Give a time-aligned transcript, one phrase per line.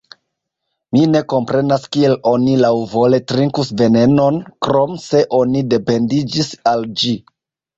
[0.95, 7.15] Mi ne komprenas kiel oni laŭvole trinkus venenon, krom se oni dependiĝis al ĝi.